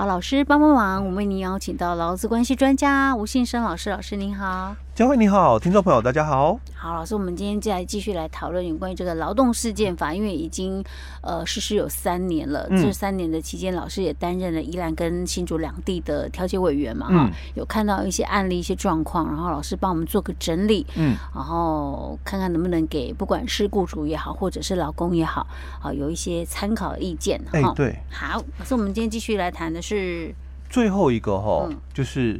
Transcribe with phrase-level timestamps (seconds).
[0.00, 4.74] 好，老师帮帮忙，我们为您邀请到劳资关系专家吴信生老师，老师您好。
[5.00, 6.60] 佳慧你好，听众朋友大家好。
[6.74, 10.84] 好，老师，我们今天再继续来讨论有关于这个劳动事件法，因为已经
[11.22, 25.46] 呃实施有三年了，嗯、这三年的期间，老师也担任了宜兰跟新竹两地的调解委员嘛，哈、嗯，有看到一些案例、一些状况，然后老师帮我们做个整理，嗯，然后看看能不能给不管是雇主也好，或者是劳工也好，
[25.82, 30.34] 啊，有一些参考意见，哈、欸，对，好，老师，我们今天继续来谈的是
[30.68, 32.38] 最后一个哈，嗯、就是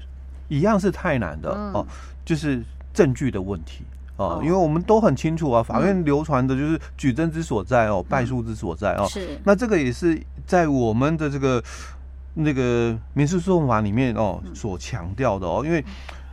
[0.51, 1.73] 一样是太难的哦。
[1.77, 1.87] 嗯
[2.23, 2.63] 就是
[2.95, 3.83] 证据的问题
[4.17, 9.05] 啊，因为我们都很清楚啊，法院流传的就是举证之所在哦，败诉之所在哦。
[9.09, 9.41] 是。
[9.43, 11.61] 那这个也是在我们的这个
[12.35, 15.85] 那个民事诉讼法里面哦所强调的哦，因为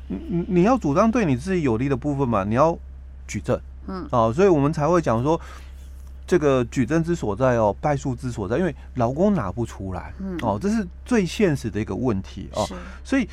[0.07, 2.77] 你你要主张对你自己有利的部分嘛，你要
[3.25, 5.39] 举证，嗯，哦，所以我们才会讲说
[6.27, 12.67] 这个举证之所在哦，败诉之所在，因为劳工拿不出来，嗯，哦，这是最现实的一个问题哦，
[13.03, 13.27] 所以。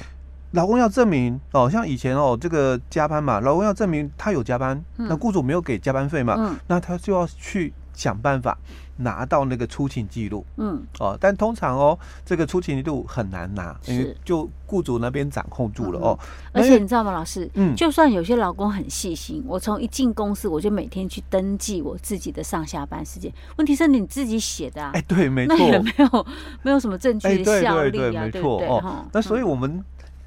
[0.54, 8.56] 劳工要证明哦，像以前哦，这个加班嘛，老公要证明他有加班，嗯、那雇主没有给加班费嘛，嗯、那他就要去想办法
[8.98, 16.16] 拿到那个出勤记录，嗯，哦，但通常哦，这个出勤记录很难拿，因为就雇主那边掌控住了哦。
[16.52, 26.26] 而且你知道吗，老师，嗯，就算有些老公很细心，我从一进公司我就每天去登记我自己的上下班时间，问题是你自己写的啊，哎，对，没错，那也没有
[26.62, 29.04] 没有什么证据的效力啊，没错哦。
[29.12, 29.84] 那所以我们。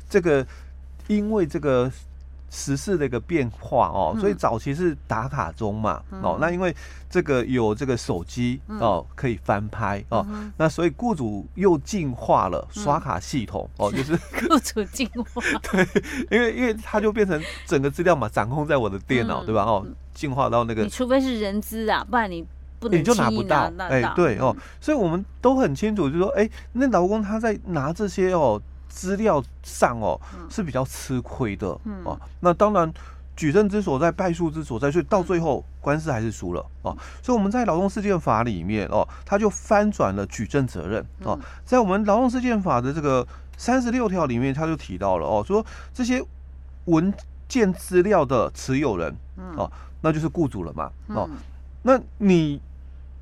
[0.10, 0.46] 这个
[1.08, 1.92] 因为这个
[2.50, 6.74] 时事的一个变化哦，所以早期是打卡钟嘛哦，那因为
[7.10, 15.42] 这个有这个手机哦可以翻拍哦，那所以雇主又进化了刷卡系统哦， 就是雇主进化。
[15.72, 15.86] 对，
[16.32, 19.64] 因为因为它就变成整个资料嘛掌控在我的电脑对吧？
[19.64, 22.46] 哦，进化到那个，你除非是人资啊，不然你
[22.80, 23.70] 不能你就拿不到。
[23.78, 28.62] 哎对哦，所以我们都很清楚，就是说哎那劳工他在拿这些哦。
[28.90, 31.68] 资料上哦是比较吃亏的
[32.04, 32.92] 哦，那当然
[33.36, 36.98] 举证之所在，败诉之所在，所以到最后官司还是输了哦。
[37.22, 41.40] 所以我们在劳动事件法里面哦，他就翻转了举证责任哦。
[41.64, 45.64] 在我们劳动事件法的这个三十六条里面，他就提到了哦，说
[45.94, 46.24] 这些
[46.86, 47.14] 文
[47.48, 49.16] 件资料的持有人
[49.56, 51.30] 哦，那就是雇主了嘛哦，
[51.84, 52.60] 那你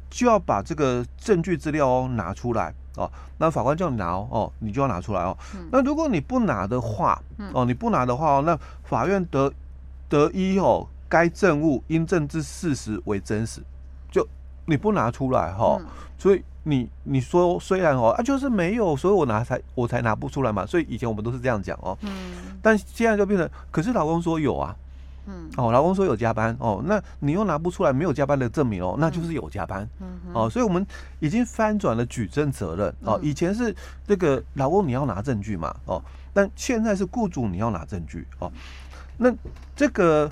[0.09, 2.73] 就要把这个证据资料哦拿出来。
[2.97, 5.38] 哦，那法官叫你拿哦，哦，你就要拿出来哦。
[5.56, 7.22] 嗯、那如果你不拿的话，
[7.53, 9.51] 哦，你不拿的话哦，那法院得
[10.09, 13.61] 得依哦，该证物因证之事实为真实，
[14.11, 14.28] 就
[14.66, 15.85] 你不拿出来哈，哦嗯、
[16.17, 20.66] 所以你你说虽然哦啊就是没有，所以我拿才我才拿不出来嘛。
[20.66, 24.75] 所以以前我们都是这样讲哦，嗯，但现在就变成，可是老公说有啊。
[25.28, 30.86] 嗯，哦，老公说有加班哦，那你又拿不出来没有加班的证明哦，那就是有加班，嗯嗯、哦，所以我们
[31.19, 33.75] 已经翻转了举证责任哦，以前是
[34.08, 36.02] 这个老公你要拿证据嘛哦，
[36.34, 38.52] 但现在是雇主你要拿证据哦，
[39.18, 39.34] 那
[39.75, 40.30] 这个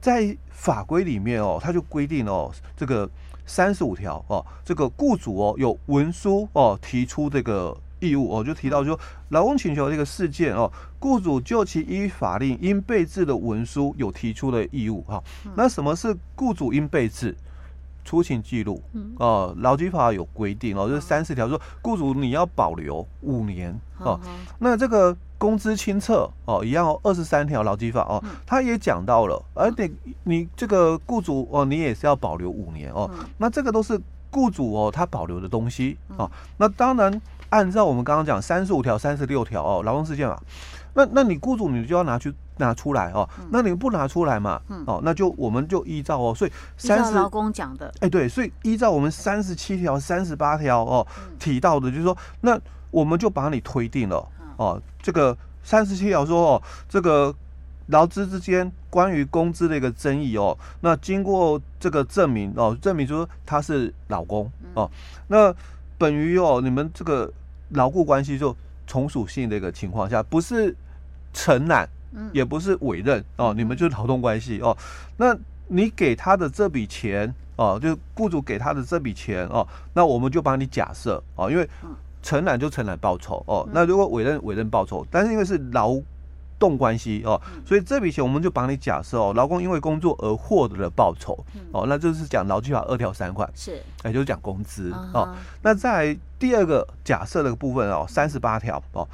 [0.00, 3.08] 在法规里面哦，它就规定哦，这个
[3.44, 7.76] 三十五条哦，这个雇主哦有文书哦提出这个。
[8.00, 8.98] 义务哦，就提到说，
[9.30, 15.22] 劳工请求这个事件哦，雇主就其依法令应备制的文书有提出的义务哈。
[15.56, 17.36] 那什么是雇主应备制？
[18.04, 18.80] 出勤记录
[19.18, 24.20] 哦，劳基法有规定哦，就是三十条说，雇主你要保留五年哦。
[24.60, 29.90] 那这个工资清册哦，一样哦，二十三条劳基法哦，他也讲到了，而且
[30.22, 33.10] 你这个雇主哦，你也是要保留五年哦。
[33.38, 36.30] 那这个都是雇主哦，他保留的东西哦。
[36.58, 37.20] 那当然。
[37.50, 40.38] 按照我们刚刚讲三十五条、三十六条哦，劳动事件嘛，
[40.94, 51.06] 那那你雇主你就要拿去拿出来哦，嗯、那你不拿出来嘛，嗯、哦，那就我们就依照哦，所以三十劳工讲的，哎对，所以依照我们三十七条、三十八条哦
[51.38, 52.58] 提到的，就是说，那
[52.90, 54.26] 我们就把你推定了
[54.56, 57.34] 哦，这个三十七条说哦，这个
[57.86, 64.90] 劳资之间关于工资的一个争议哦，那经过这个证明哦，证明说他是劳工哦，
[65.28, 65.54] 那。
[65.98, 67.32] 本于哦，你们这个
[67.70, 68.54] 牢固关系就
[68.86, 70.74] 从属性的一个情况下，不是
[71.32, 71.88] 承揽，
[72.32, 74.76] 也不是委任哦，你们就是劳动关系哦。
[75.16, 75.36] 那
[75.68, 81.68] 你给他的这笔钱哦，就雇主给他的这笔钱哦，那我们就帮你假设哦，因为
[82.22, 86.00] 承揽就承揽报酬哦，那如果委任委任报酬，但是因为是劳。
[86.58, 91.38] 动关系哦，所以这笔钱我们就帮你假设哦，劳工因为工作而获得的报酬
[91.72, 95.34] 哦，那就是讲劳基法二条三款是，也就是讲工资哦。
[95.62, 99.06] 那在第二个假设的部分哦，三十八条哦，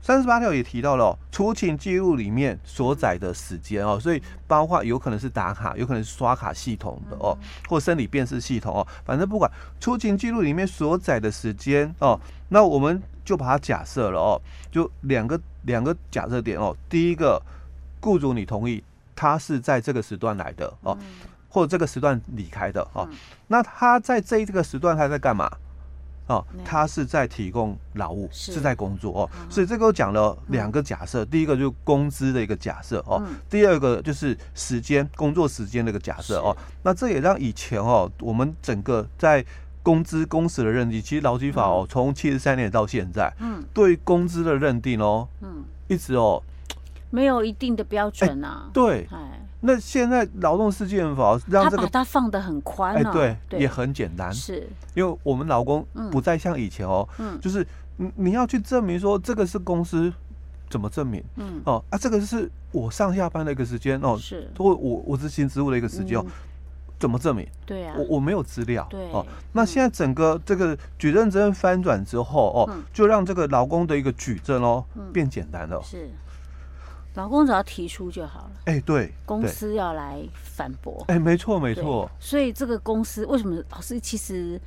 [0.00, 7.36] 三十八条也提到了出勤记录里面所载的时间哦，所以包括有可能是打卡，有可能是刷卡系统的哦，
[7.68, 9.50] 或生理辨识系统哦，反正不管
[9.80, 12.20] 出勤记录里面所载的时间哦，
[12.50, 14.40] 那我们就把它假设了哦，
[14.70, 16.76] 就两个两个假设点哦。
[16.88, 17.40] 第一个，
[18.00, 18.82] 雇主你同意
[19.14, 20.96] 他是在这个时段来的哦，
[21.48, 23.08] 或者这个时段离开的哦。
[23.48, 25.50] 那他在这一个时段他在干嘛？
[26.26, 29.30] 哦，他是在提供劳务，是在工作哦。
[29.50, 36.56] 所以这个讲了两个假设，第一个就是工资的一个假设哦，第二个就是时间工作时间的一个假设哦。
[36.82, 39.44] 那这也让以前哦，我们整个在
[39.84, 46.42] 工资工时的认定，其实劳基法哦，从七十三年到现在，嗯，对工资的认定哦，嗯，一直哦，
[47.10, 48.70] 没有一定的标准啊。
[48.72, 49.06] 对，
[49.60, 53.04] 那现在劳动事件法让这个他放得很宽，哎，
[53.48, 57.66] 对，也很简单，是，因为我们劳工不再像以前哦，嗯，就是
[57.98, 60.10] 你你要去证明说这个是公司
[60.70, 61.22] 怎么证明？
[61.36, 66.24] 嗯，哦啊，这个是我上下班的一个时间哦，是，或我我执行职务的一个时间哦。
[67.04, 67.46] 怎么证明？
[67.66, 68.86] 对啊，我我没有资料。
[68.88, 75.78] 对哦，那现在整个这个举证责任翻转之后哦，就让这个劳工的一个举证哦变简单了。
[75.84, 76.08] 是，
[77.12, 78.50] 劳工只要提出就好了。
[78.64, 81.04] 哎，对，公司要来反驳。
[81.08, 82.10] 哎，没错没错。
[82.18, 84.58] 所以这个公司为什么老师其实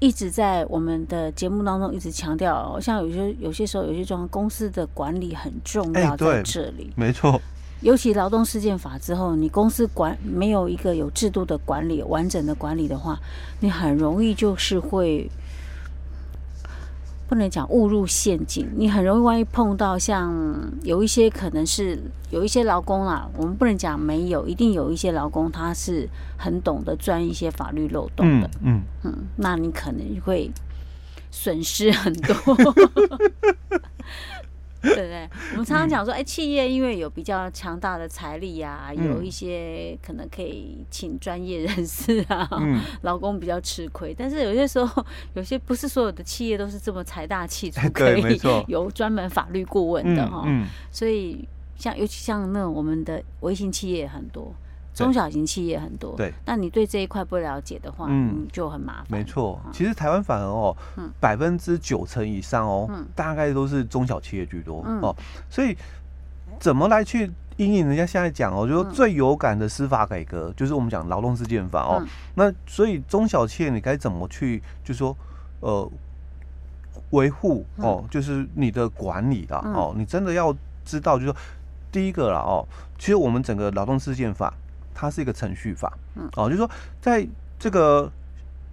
[0.00, 6.92] 一直在我们的节目当中一直强调，像有些有些时候有些状况，公司的管理很重要在这里。
[6.94, 7.40] 没错。
[7.82, 13.18] 尤其劳动事件法之后，你公司管没有一个有制度的管理、完整的管理的话，
[13.60, 15.30] 你很容易就是会
[17.26, 18.68] 不能讲误入陷阱。
[18.76, 20.34] 你很容易万一碰到像
[20.82, 21.98] 有一些可能是
[22.30, 28.50] 有一些劳工啊，我们不能讲没有，一定有一些劳工他是很懂得钻一些法律漏洞的。
[28.62, 30.50] 嗯嗯，嗯，那你可能会
[31.30, 32.36] 损失很多。
[34.82, 35.28] 对不对？
[35.52, 44.14] 我们常常讲说，哎，企业因为有比较强大的财力呀、啊，有一些可能可以请专业人士啊，嗯、 劳工比较吃亏。
[44.16, 45.04] 但是有些时候，
[45.34, 50.46] 有些不是所有的企业都是这么财大气粗，可以 有专门法律顾问的哈。
[50.90, 51.46] 所以
[51.76, 54.54] 像尤其像那种我们的微型企业很多。
[54.92, 59.06] 中小型企业很多，对，那你对这一块不了解的话，嗯，就很麻烦。
[59.08, 60.76] 没错，其实台湾反而哦，
[61.18, 65.16] 百分之九成以上哦，大概都是中小企业居多哦。
[65.48, 65.74] 所以
[66.58, 72.04] 怎么来去因应人家现在讲哦，就说最有感的司法改革，就是我们讲劳动事件法哦。
[72.34, 75.16] 那所以中小企业你该怎么去，就说
[75.60, 75.90] 呃
[77.10, 80.54] 维护哦，就是你的管理啦哦，你真的要
[80.84, 81.34] 知道，就说
[81.92, 82.66] 第一个啦哦，
[82.98, 84.52] 其实我们整个劳动事件法。
[85.00, 86.70] 它是一个程序法，嗯，哦，就是说，
[87.00, 87.26] 在
[87.58, 88.12] 这个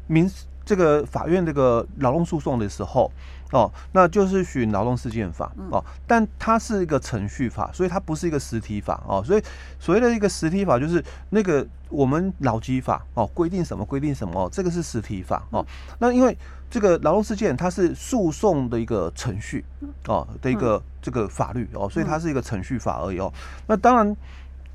[0.07, 0.29] 民
[0.65, 3.09] 这个法院这个劳动诉讼的时候，
[3.53, 9.41] 哦，那就是循劳动事件法，哦，但它是一个程序法，所以它不是一个实体法，哦，所以
[9.79, 15.65] 所谓的一个实体法就是那个我们劳基法，哦，规定什么规定什么，哦，这个是实体法，哦，
[15.99, 16.37] 那因为
[16.69, 19.63] 这个劳动事件它是诉讼的一个程序，
[20.07, 23.31] 哦，的一个这个法律，哦，所以它是一个程序法而已，哦，
[23.67, 24.13] 那当然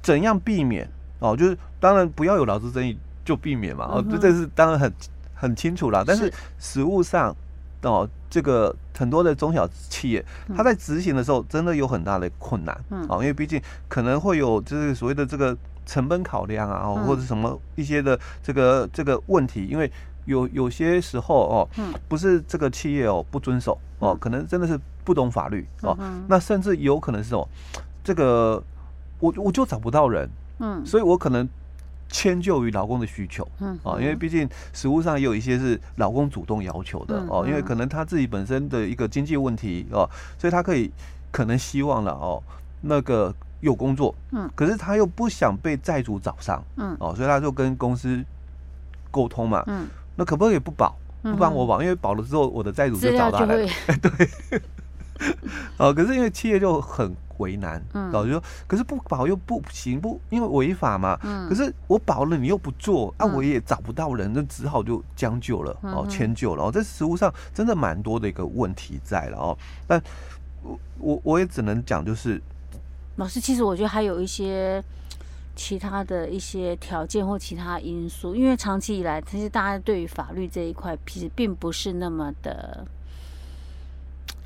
[0.00, 0.88] 怎样避免？
[1.22, 4.92] 哦，就是当然不要有劳资争议就避免嘛，哦，这这是当然很
[5.32, 6.02] 很清楚啦。
[6.04, 7.34] 但是实物上，
[7.82, 10.24] 哦，这个很多的中小企业，
[10.56, 12.76] 它在执行的时候真的有很大的困难，
[13.08, 19.90] 哦，因为毕竟可能会有就是所谓的这个成本考量啊，或者什么一些的这个这个问题，因为
[20.24, 21.68] 有有些时候哦，
[22.08, 25.96] 不是这个企业哦不遵守哦，可能真的是不懂法律哦，
[26.28, 27.46] 那甚至有可能是哦，
[28.02, 28.62] 这个
[29.20, 30.28] 我我就找不到人。
[30.62, 31.46] 嗯，所以我可能
[32.08, 40.90] 迁就于老公的需求，嗯，啊，因为毕竟食物上也有一些是老公主动要求的哦，因为可能他自己本身的一个经济问题哦，所以他可以
[41.30, 42.40] 可能希望了哦，
[42.80, 48.24] 那个有工作，嗯，可是他又不想被债主找上，嗯，哦，所以他就跟公司
[49.10, 53.56] 沟通嘛，嗯，那可不可以不保，不帮我保，因为保了之后我的债主就找他来，
[54.00, 54.60] 对。
[55.78, 70.02] 哦， 可是因为企业就很为难，嗯，老就说，可是不保又不行，不因为违法嘛，嗯，可是我保了你又不做，啊，我也找不到人，那只好就将就了，哦，迁就了，哦，这实务上真的蛮多的一个问题在了哦，但
[70.62, 72.40] 我我我也只能讲，就是
[73.16, 74.82] 老师，其实我觉得还有一些
[75.54, 82.86] 其他的一些条件或其他因素，因为长期以来，其实大家对于法律这一块其实并不是那么的。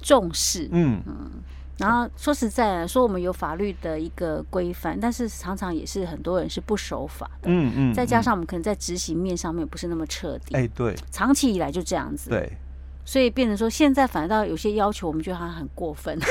[0.02, 1.02] 重视，嗯。
[1.04, 1.30] 嗯，
[1.78, 12.50] 然后说实在的，说我们有法律的一个规范，但是常常也是很多人是不守法的，嗯嗯，再加上我们可能在执行面上面不是那么彻底，哎，对，长期以来就这样子，对，
[13.04, 16.18] 所以变成说现在反倒有些要求，我们觉得他很过分，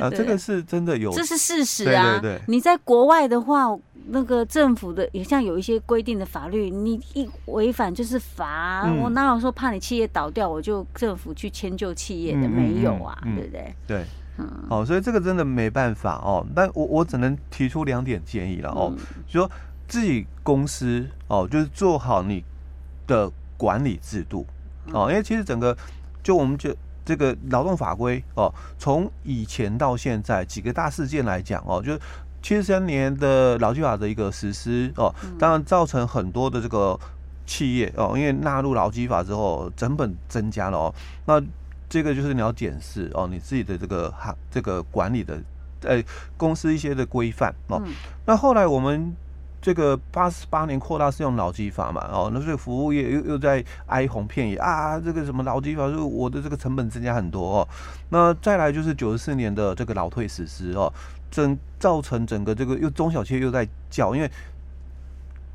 [0.00, 3.78] 啊，这个是真的有，这是事实啊，对对对，你在国外的话。
[4.08, 8.82] 那个政府的也像有一些规定的法律，你一违反就是罚。
[8.86, 12.46] 嗯、我哪有说怕你企业倒掉，我就政府去迁就企业的？
[12.46, 13.74] 嗯、没有啊，嗯、对不对？
[13.86, 14.04] 对，
[14.38, 16.46] 嗯，好，所以这个真的没办法哦。
[16.54, 19.50] 但我我只能提出两点建议了哦，嗯、就说
[19.88, 22.44] 自己公司哦，就是做好你
[23.06, 24.46] 的管理制度
[24.92, 25.76] 哦，因为其实整个
[26.22, 26.74] 就我们就。
[27.06, 32.00] 这个劳动法规哦，从以前到现在几个大事件来讲哦，就是
[32.46, 36.96] 七十三年的劳基法的一个实施哦，当然造成很多的这个
[37.44, 41.42] 企业哦，因为纳入劳基法之后成本增加了哦，那
[41.88, 45.42] 这个就是你要检视哦，你自己的这个行这个管理的
[45.80, 46.00] 呃
[46.36, 47.82] 公司一些的规范哦，
[48.24, 49.16] 那后来我们。
[49.66, 57.68] 这个八十八年扩大适用劳基法嘛，哦，那所以服务业又又在哀鸿遍野啊，这个什么劳基法，就我的这个成本增加很多哦。
[58.10, 60.92] 那再来就是九十四年的这个劳退实施哦，
[61.32, 64.30] 整造成整个这个又中小企业又在叫，因为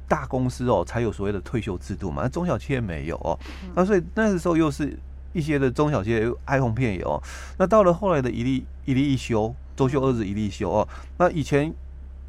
[0.09, 3.39] 大公司哦才有所谓的退休制度嘛，那中小企业没有哦，
[3.73, 4.99] 那所以那个时候又是
[5.31, 7.17] 一些的中小企业又哀鸿遍野哦。
[7.57, 10.85] 那到了后来的一例一例一休，周休二日一例休哦，
[11.17, 11.73] 那以前。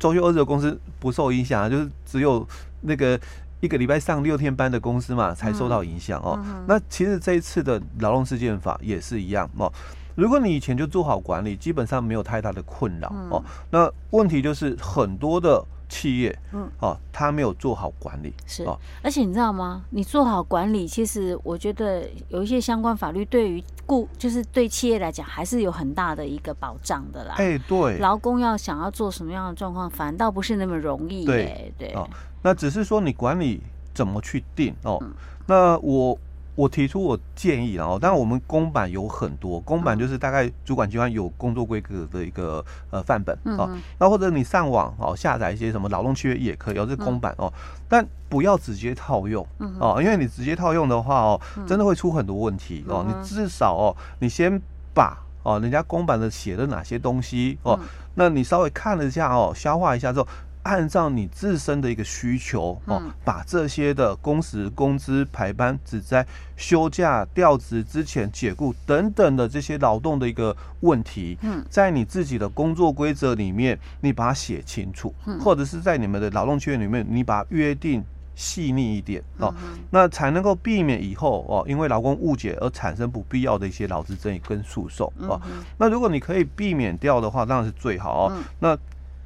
[0.03, 2.45] 周休二日的公司不受影响啊，就是只有
[2.81, 3.17] 那个
[3.61, 6.37] 一个礼拜上六天班的公司嘛，才受到影响哦。
[6.67, 9.73] 那其实这一次的劳动事件法也是一样哦。
[10.17, 13.45] 如果你以前就做好管理，基本上没有太大的困扰哦。
[13.71, 15.65] 那问题就是很多的。
[15.93, 18.67] 企业，嗯，哦，他没有做好管理，是，
[19.03, 19.85] 而且你知道吗？
[19.91, 27.35] 你做好管理，其实我觉得有一些相关法律对于雇，就是对企业来讲，还是有很大的一个保障的啦。
[27.37, 31.27] 哎，对，劳工要想要做什么样的状况，反倒不是那么容易。
[31.27, 32.09] 对，对，哦，
[32.41, 33.61] 那只是说你管理
[33.93, 34.99] 怎么去定哦。
[35.47, 36.19] 那我。
[36.55, 47.51] 我提出我建议然后，当然我们公版有很多，公版就是大概主管机关有工作规格的一个呃范本哦，那或者你上网哦下载一些什么劳动契约也可以，哦，这公版哦，
[47.89, 49.47] 但不要直接套用
[49.81, 54.61] 哦，因为你直接套用的话哦，真的会出很多问题哦，你至少哦，你先
[54.93, 57.81] 把哦人家公版的写的哪些东西哦，
[58.17, 60.29] 那你稍微看了一下哦，消化一下之后。
[60.63, 66.25] 按照你自身的一个需求哦，把这些的工时、工资、排班、只在
[66.57, 78.05] 休假、调职之前解雇等等的这些劳动的一个问题，嗯在你自己的工作规则里面，你把它写清楚，或者是在你们的劳动契约里面，你把它约定
[78.37, 79.53] 细腻一点哦，
[79.91, 85.41] 那才能够避免以后哦，因为劳工误解而产生不必要的一些劳资争议跟诉讼哦。
[85.77, 88.33] 那如果你可以避免掉的话，当然是最好哦。
[88.61, 88.79] 那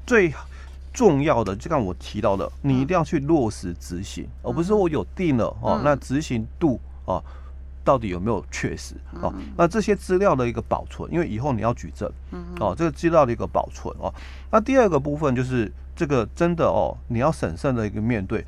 [0.06, 0.46] 最好。
[0.96, 7.22] 重要的，就像我提到的，你一定要去落实执行，嗯、而不是我有定了哦，嗯、那执行度哦，
[7.84, 9.30] 到底有没有确实哦？
[9.36, 12.10] 嗯、那这些资料的一个保存，因为以后你要举证，
[12.58, 14.10] 哦，这个资料的一个保存哦。
[14.50, 18.42] 那第二个部分就是这个真的哦，你要审慎的一个面对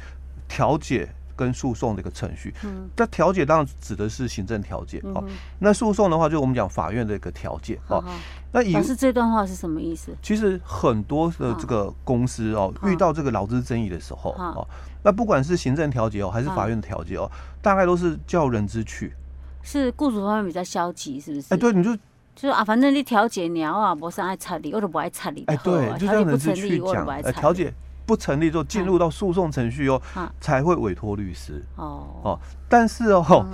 [0.48, 1.06] 调解。
[1.38, 5.25] 跟诉讼的一个程序，嗯，那调解当然指的是行政调解哦。
[5.61, 8.02] 那诉讼的话，就我们讲法院的一个调解哦。
[8.50, 10.11] 那老师这段话是什么意思？
[10.21, 14.66] 其实很多的这个公司哦，遇到这个劳资争议的时候哦，
[15.04, 17.30] 那不管是行政调解哦，还是法院的调解哦，
[17.62, 19.14] 大概都是叫人之去。
[19.62, 21.54] 是雇主方面比较消极，是不是？
[21.54, 21.95] 哎，对，你就
[22.35, 25.45] 就是啊，反正你调解你啊，不是爱插你，我都不爱插你。
[25.47, 27.73] 哎，对，就让人之去讲，哎，调解。
[28.08, 30.00] 不成立之后进入到诉讼程序哦，
[30.40, 31.62] 才会委托律师。
[31.76, 32.06] 哦。
[32.22, 32.40] 哦。
[32.66, 33.46] 但是哦，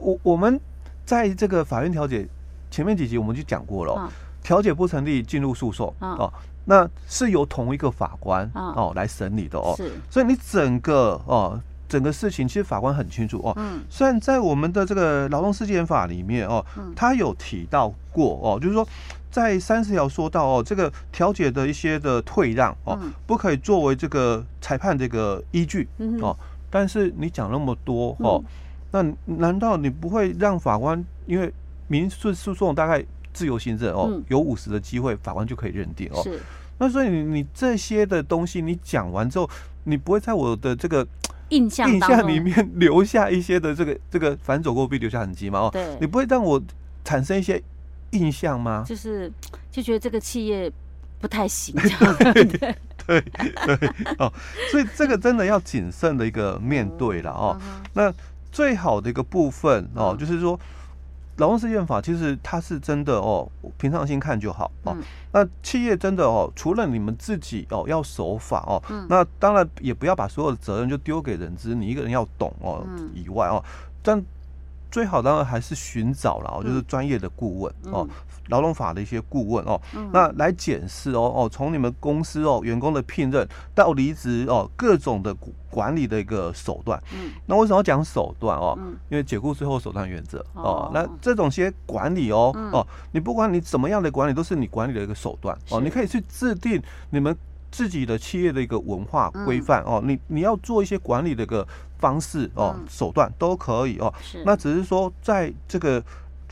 [0.00, 0.58] 我我们
[1.04, 2.26] 在这个法院调解
[2.70, 4.10] 前面几集我们就讲过了，
[4.42, 6.32] 调解不成立进入诉讼哦，
[6.64, 9.76] 那是由同一个法官哦来审理的哦。
[10.08, 13.52] 所以你整个哦整个事情其实法官很清楚哦。
[13.56, 13.82] 嗯。
[13.90, 16.64] 虽然在我们的这个劳动事件法里面哦，
[16.96, 18.88] 他有提到过哦，就是说。
[19.30, 25.88] 在三十条说到哦，这个调解的一些的退让哦，不可以作为这个裁判这个依据
[26.20, 26.36] 哦。
[26.68, 28.42] 但是你讲那么多哦，
[28.90, 31.52] 那难道你不会让法官因为
[31.86, 36.22] 民事诉讼大概自由行政哦，有五十的机会法官就可以认定哦。
[36.22, 36.40] 是。
[36.78, 39.48] 那所以你你这些的东西你讲完之后，
[39.84, 41.06] 你不会在我的这个
[41.50, 45.60] 印象印象里面留下一些的这个这个反走过必留下痕迹吗？
[45.60, 46.60] 哦，你不会让我
[47.04, 47.62] 产生一些。
[48.10, 48.84] 印象吗？
[48.86, 49.30] 就是
[49.70, 50.70] 就觉得这个企业
[51.20, 51.74] 不太行，
[52.34, 52.76] 对对
[53.06, 53.24] 对
[54.18, 54.32] 哦，
[54.70, 57.56] 所以这个真的要谨慎的一个面对了哦。
[57.94, 58.12] 那
[58.50, 60.58] 最好的一个部分哦，就是说
[61.36, 63.48] 劳动事件法其实它是真的哦，
[63.78, 64.96] 平常心看就好哦。
[65.32, 73.62] 那企业真的哦，除了你们自己哦要守法哦，那当然也不要把所有的责任就丢给人资，你一个人要懂哦以外哦，
[74.02, 74.20] 但。
[74.90, 78.08] 最好当然还是寻找了，就是专业的顾问哦。
[78.48, 85.32] 劳动法的一些顾问哦，嗯、那来检视哦哦，从你们公司哦员工的聘任到离职哦，各种的
[85.70, 87.00] 管理的一个手段。
[87.14, 88.76] 嗯，那为什么要讲手段哦？
[88.80, 90.90] 嗯，因为解雇最后手段原则哦。
[90.92, 95.80] 那这种些管理哦、嗯、哦，你不管你怎么样的管理，都是你管理的一个手段哦。
[95.80, 97.36] 你可以去制定你们
[97.70, 100.00] 自己的企业的一个文化规范哦。
[100.04, 101.66] 你你要做一些管理的一个
[101.98, 104.12] 方式哦，手段都可以哦。
[104.22, 106.02] 是，那只是说在这个。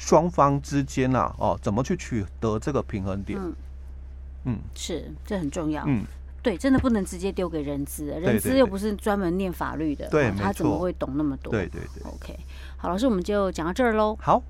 [0.00, 3.36] 双方之间呐，哦，怎么去取得这个平衡点？
[3.36, 3.52] 嗯，
[4.44, 5.82] 嗯，是，这很重要。
[5.88, 6.04] 嗯，
[6.40, 11.50] 对，真的不能直接丢给人资，人资又不是专门念法律的，对，他怎么会懂那么多？
[11.50, 12.12] 对对对。
[12.12, 12.38] OK，
[12.76, 14.16] 好，老师，我们就讲到这儿喽。
[14.20, 14.40] 好。